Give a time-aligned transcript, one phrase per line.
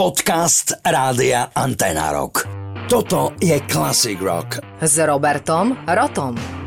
[0.00, 2.48] Podcast Rádia Antena Rock.
[2.88, 4.56] Toto je Classic Rock.
[4.80, 6.59] S Robertom Rotom.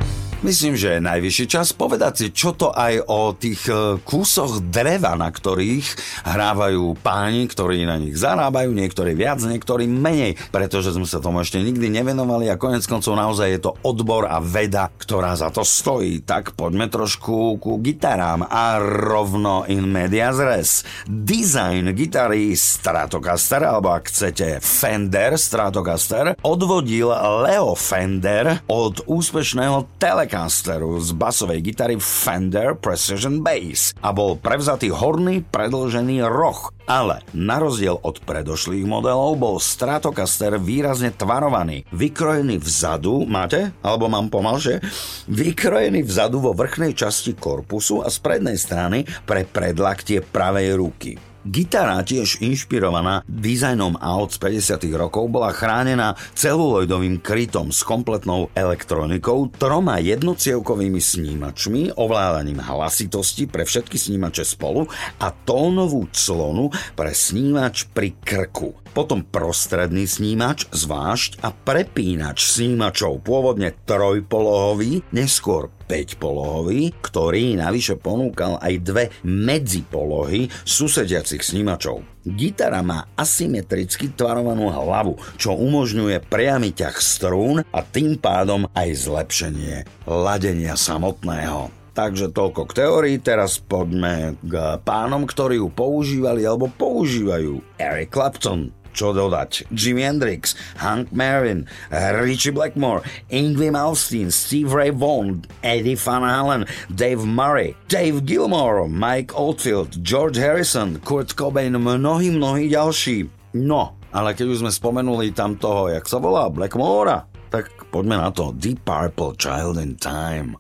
[0.44, 5.16] Myslím, že je najvyšší čas povedať si, čo to aj o tých e, kúsoch dreva,
[5.16, 5.88] na ktorých
[6.28, 11.64] hrávajú páni, ktorí na nich zarábajú, niektorí viac, niektorí menej, pretože sme sa tomu ešte
[11.64, 16.28] nikdy nevenovali a konec koncov naozaj je to odbor a veda, ktorá za to stojí.
[16.28, 20.84] Tak poďme trošku ku gitarám a rovno in medias res.
[21.08, 27.16] Design gitary Stratocaster, alebo ak chcete Fender Stratocaster, odvodil
[27.48, 34.90] Leo Fender od úspešného Telecaster Telecasteru z basovej gitary Fender Precision Bass a bol prevzatý
[34.90, 36.74] horný predlžený roh.
[36.90, 43.78] Ale na rozdiel od predošlých modelov bol Stratocaster výrazne tvarovaný, vykrojený vzadu, máte?
[43.86, 44.82] Alebo mám pomalšie?
[45.30, 51.33] Vykrojený vzadu vo vrchnej časti korpusu a z prednej strany pre predlaktie pravej ruky.
[51.44, 54.88] Gitara, tiež inšpirovaná dizajnom aut z 50.
[54.96, 64.00] rokov, bola chránená celuloidovým krytom s kompletnou elektronikou, troma jednocievkovými snímačmi, ovládaním hlasitosti pre všetky
[64.00, 64.88] snímače spolu
[65.20, 68.80] a tónovú clonu pre snímač pri krku.
[68.96, 78.74] Potom prostredný snímač zvlášť a prepínač snímačov pôvodne trojpolohový, neskôr 5-polohový, ktorý navyše ponúkal aj
[78.82, 82.02] dve medzipolohy susediacich snímačov.
[82.26, 89.86] Gitara má asymetricky tvarovanú hlavu, čo umožňuje priamy ťah strún a tým pádom aj zlepšenie
[90.10, 91.70] ladenia samotného.
[91.94, 97.62] Takže toľko k teórii, teraz poďme k pánom, ktorí ju používali alebo používajú.
[97.78, 99.68] Eric Clapton, čo dodať.
[99.74, 103.02] Jimi Hendrix, Hank Marvin, Richie Blackmore,
[103.34, 110.38] Ingrid Malmsteen, Steve Ray Vaughan, Eddie Van Halen, Dave Murray, Dave Gilmore, Mike Oldfield, George
[110.38, 113.28] Harrison, Kurt Cobain, mnohí, mnohí ďalší.
[113.58, 118.30] No, ale keď už sme spomenuli tam toho, jak sa volá, Blackmore, tak poďme na
[118.34, 118.54] to.
[118.54, 120.58] Deep Purple, Child in time,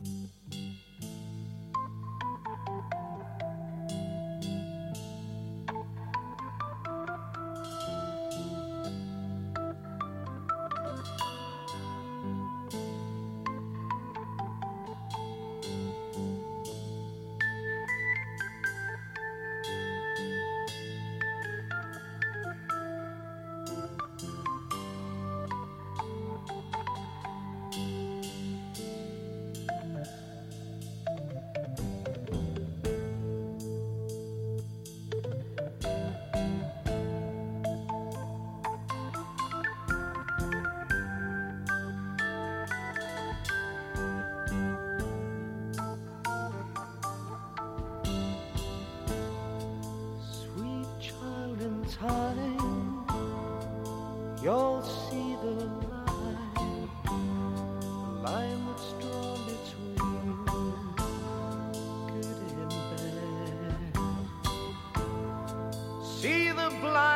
[66.23, 67.12] See the blind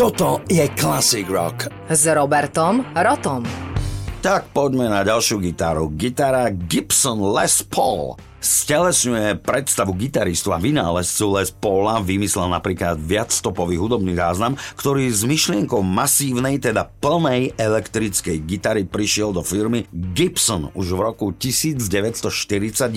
[0.00, 1.68] Toto je Classic Rock.
[1.92, 3.44] S Robertom Rotom.
[4.24, 5.92] Tak poďme na ďalšiu gitaru.
[5.92, 8.16] Gitara Gibson Les Paul.
[8.40, 15.84] Stelesňuje predstavu gitaristu a vynálezcu Les Paula, vymyslel napríklad viacstopový hudobný záznam, ktorý s myšlienkou
[15.84, 22.88] masívnej, teda plnej elektrickej gitary prišiel do firmy Gibson už v roku 1941.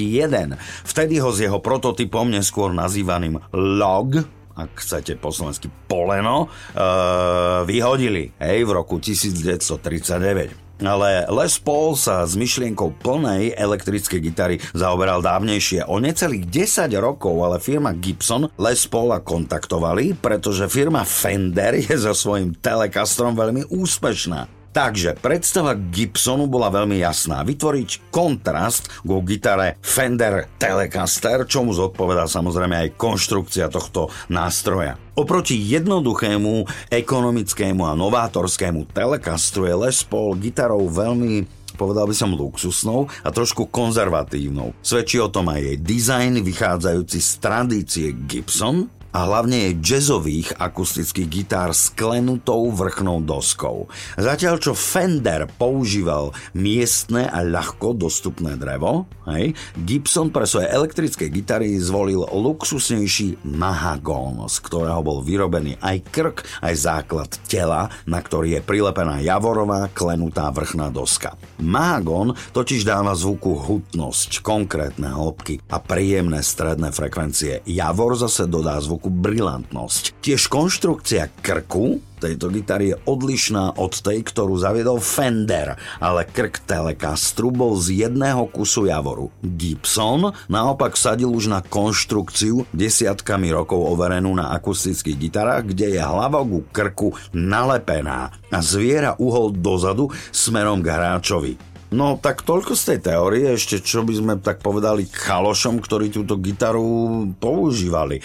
[0.88, 8.34] Vtedy ho s jeho prototypom, neskôr nazývaným Log, ak chcete po slovensky poleno, uh, vyhodili
[8.38, 10.64] hej, v roku 1939.
[10.84, 15.88] Ale Les Paul sa s myšlienkou plnej elektrickej gitary zaoberal dávnejšie.
[15.88, 22.12] O necelých 10 rokov ale firma Gibson Les Paula kontaktovali, pretože firma Fender je so
[22.12, 24.63] svojím Telecastrom veľmi úspešná.
[24.74, 27.46] Takže predstava Gibsonu bola veľmi jasná.
[27.46, 34.98] Vytvoriť kontrast go gitare Fender Telecaster, čomu zodpovedá samozrejme aj konštrukcia tohto nástroja.
[35.14, 43.10] Oproti jednoduchému, ekonomickému a novátorskému Telecastru je Les Paul gitarou veľmi povedal by som luxusnou
[43.26, 44.78] a trošku konzervatívnou.
[44.86, 51.30] Svedčí o tom aj jej dizajn vychádzajúci z tradície Gibson, a hlavne jej jazzových akustických
[51.30, 53.86] gitár s klenutou vrchnou doskou.
[54.18, 61.78] Zatiaľ čo Fender používal miestne a ľahko dostupné drevo, hej, Gibson pre svoje elektrické gitary
[61.78, 68.62] zvolil luxusnejší mahagón, z ktorého bol vyrobený aj krk, aj základ tela, na ktorý je
[68.66, 71.38] prilepená javorová klenutá vrchná doska.
[71.62, 77.62] Mahagón totiž dáva zvuku hutnosť, konkrétne hĺbky a príjemné stredné frekvencie.
[77.70, 80.24] Javor zase dodá zvuku brilantnosť.
[80.24, 87.52] Tiež konštrukcia krku tejto gitary je odlišná od tej, ktorú zaviedol Fender, ale krk Telecastru
[87.52, 89.28] bol z jedného kusu javoru.
[89.44, 96.40] Gibson naopak sadil už na konštrukciu desiatkami rokov overenú na akustických gitarách, kde je hlava
[96.48, 101.73] ku krku nalepená a zviera uhol dozadu smerom k hráčovi.
[101.94, 106.42] No tak toľko z tej teórie, ešte čo by sme tak povedali chalošom, ktorí túto
[106.42, 108.18] gitaru používali.
[108.18, 108.24] E,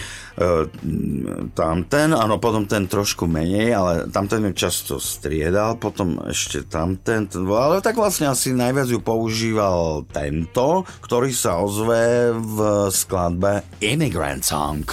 [1.53, 7.45] tamten, áno, potom ten trošku menej, ale tamten ju často striedal, potom ešte tamten, ten,
[7.45, 14.87] ale tak vlastne asi najviac ju používal tento, ktorý sa ozve v skladbe Immigrant Song.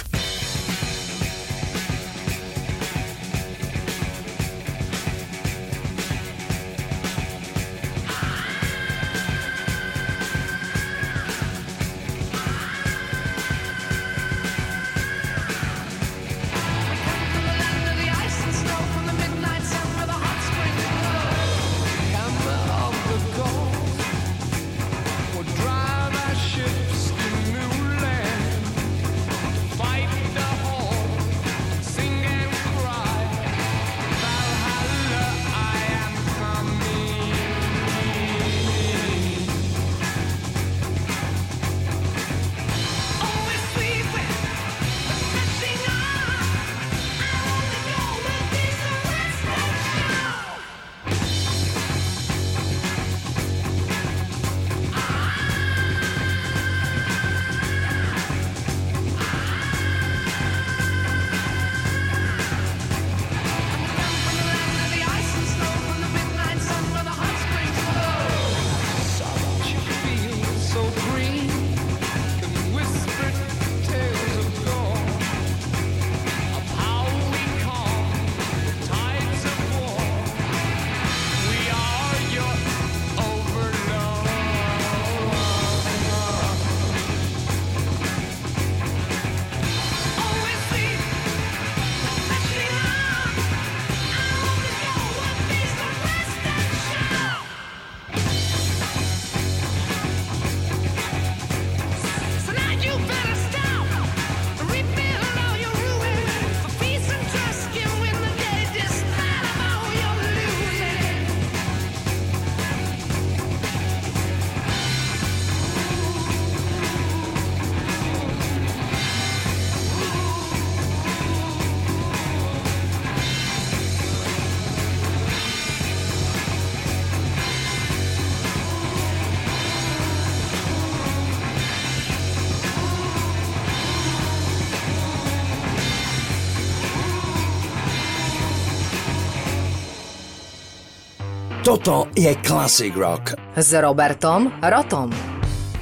[141.66, 143.34] Toto je Classic Rock.
[143.58, 145.10] S Robertom Rotom.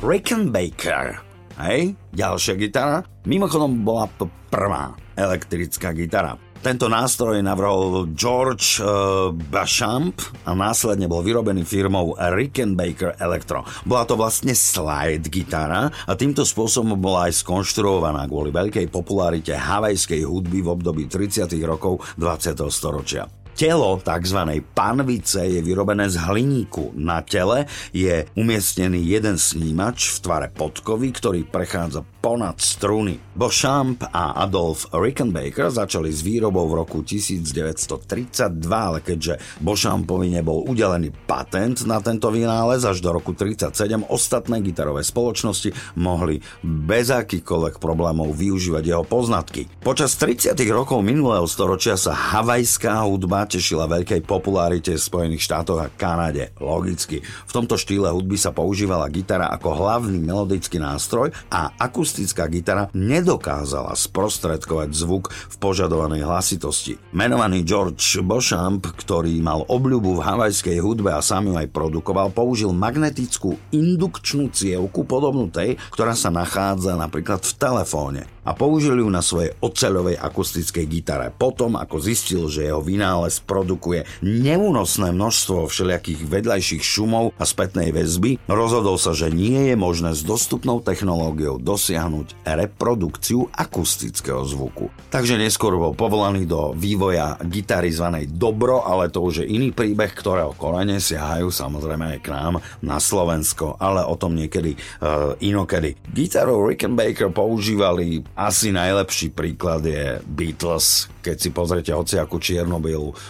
[0.00, 1.20] Rickenbacker.
[1.60, 3.04] Hej, ďalšia gitara.
[3.28, 6.40] Mimochodom bola to prvá elektrická gitara.
[6.64, 13.68] Tento nástroj navrhol George uh, Bachamp a následne bol vyrobený firmou Rickenbacker Electro.
[13.84, 20.24] Bola to vlastne slide gitara a týmto spôsobom bola aj skonštruovaná kvôli veľkej popularite havajskej
[20.24, 21.44] hudby v období 30.
[21.60, 22.72] rokov 20.
[22.72, 23.43] storočia.
[23.54, 24.66] Telo tzv.
[24.74, 26.90] panvice je vyrobené z hliníku.
[26.98, 33.14] Na tele je umiestnený jeden snímač v tvare podkovy, ktorý prechádza ponad struny.
[33.38, 41.14] Beauchamp a Adolf Rickenbacker začali s výrobou v roku 1932, ale keďže Beauchampovi nebol udelený
[41.30, 48.34] patent na tento vynález až do roku 1937, ostatné gitarové spoločnosti mohli bez akýchkoľvek problémov
[48.34, 49.70] využívať jeho poznatky.
[49.78, 50.58] Počas 30.
[50.74, 56.52] rokov minulého storočia sa havajská hudba tešila veľkej popularite v Spojených štátoch a Kanade.
[56.58, 57.22] Logicky.
[57.22, 63.94] V tomto štýle hudby sa používala gitara ako hlavný melodický nástroj a akustická gitara nedokázala
[63.94, 66.98] sprostredkovať zvuk v požadovanej hlasitosti.
[67.14, 72.74] Menovaný George Beauchamp, ktorý mal obľubu v havajskej hudbe a sám ju aj produkoval, použil
[72.74, 78.33] magnetickú indukčnú cievku podobnú tej, ktorá sa nachádza napríklad v telefóne.
[78.44, 81.32] A použil ju na svojej oceľovej akustickej gitare.
[81.32, 88.38] Potom, ako zistil, že jeho vynález produkuje neúnosné množstvo všelijakých vedľajších šumov a spätnej väzby,
[88.46, 94.92] rozhodol sa, že nie je možné s dostupnou technológiou dosiahnuť reprodukciu akustického zvuku.
[95.08, 100.12] Takže neskôr bol povolaný do vývoja gitary zvanej Dobro, ale to už je iný príbeh,
[100.12, 102.54] ktorého korene siahajú samozrejme aj k nám
[102.84, 105.96] na Slovensko, ale o tom niekedy uh, inokedy.
[106.12, 111.06] Gitaru Rickenbacker používali asi najlepší príklad je Beatles.
[111.22, 112.82] Keď si pozrete hociakú čierno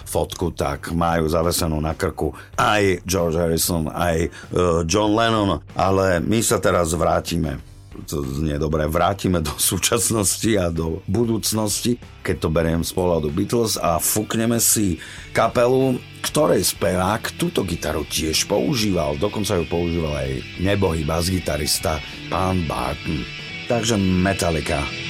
[0.09, 6.41] fotku, tak majú zavesenú na krku aj George Harrison, aj uh, John Lennon, ale my
[6.41, 7.61] sa teraz vrátime
[8.03, 13.79] to znie dobre, vrátime do súčasnosti a do budúcnosti, keď to beriem z pohľadu Beatles
[13.79, 14.99] a fúkneme si
[15.31, 23.44] kapelu, ktorej spevák túto gitaru tiež používal, dokonca ju používal aj nebohý bas-gitarista pán Barton.
[23.69, 25.04] Takže Metallica.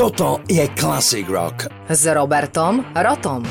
[0.00, 1.68] Toto je Classic Rock.
[1.84, 3.44] S Robertom Rotom.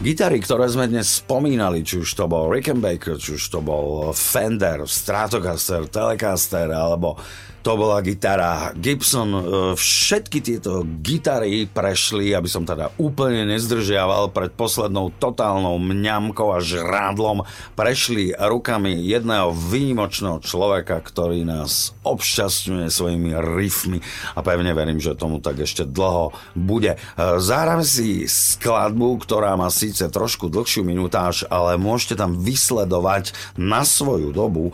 [0.00, 4.88] Gitary, ktoré sme dnes spomínali, či už to bol Rickenbacker, či už to bol Fender,
[4.88, 7.20] Stratocaster, Telecaster, alebo
[7.64, 9.30] to bola gitara Gibson.
[9.32, 9.42] E,
[9.74, 17.48] Všetky tieto gitary prešli, aby som teda úplne nezdržiaval pred poslednou totálnou mňamkou a žrádlom,
[17.72, 23.98] prešli rukami jedného výnimočného človeka, ktorý nás obšťastňuje svojimi riffmi
[24.36, 27.00] a pevne verím, že tomu tak ešte dlho bude.
[27.00, 33.88] E, Zahráme si skladbu, ktorá má síce trošku dlhšiu minutáž, ale môžete tam vysledovať na
[33.88, 34.72] svoju dobu e,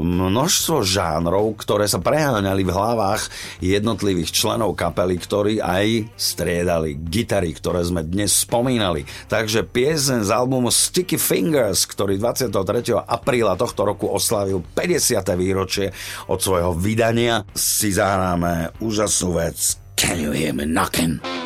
[0.00, 3.22] množstvo žánrov, ktoré sa preháňali v hlavách
[3.58, 9.02] jednotlivých členov kapely, ktorí aj striedali gitary, ktoré sme dnes spomínali.
[9.26, 12.94] Takže piesen z albumu Sticky Fingers, ktorý 23.
[13.02, 15.18] apríla tohto roku oslavil 50.
[15.34, 15.90] výročie
[16.30, 21.45] od svojho vydania, si zahráme úžasnú vec Can you hear me knocking?